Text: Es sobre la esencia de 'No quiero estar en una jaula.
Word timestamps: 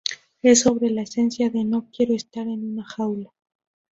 Es 0.41 0.61
sobre 0.61 0.89
la 0.89 1.03
esencia 1.03 1.51
de 1.51 1.63
'No 1.63 1.87
quiero 1.95 2.15
estar 2.15 2.47
en 2.47 2.65
una 2.71 2.83
jaula. 2.83 3.29